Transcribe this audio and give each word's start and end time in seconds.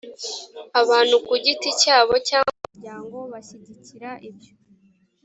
abantu 0.81 1.15
ku 1.27 1.33
giti 1.43 1.69
cyabo 1.81 2.13
cyangwa 2.29 2.53
imiryango 2.63 3.17
bashyigikira 3.31 4.09
ibyo 4.29 4.53